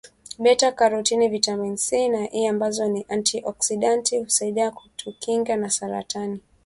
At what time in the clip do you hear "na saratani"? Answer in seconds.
5.55-6.39